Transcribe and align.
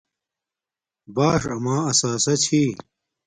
باؑݽ 1.15 1.41
اما 1.55 1.75
اساسہ 1.89 2.33
چھی 2.43 2.61